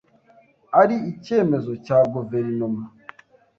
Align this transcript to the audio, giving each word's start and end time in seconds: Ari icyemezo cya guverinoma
Ari 0.81 0.95
icyemezo 1.11 1.71
cya 1.85 1.99
guverinoma 2.13 2.83